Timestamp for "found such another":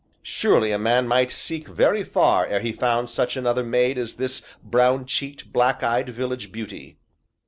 2.73-3.63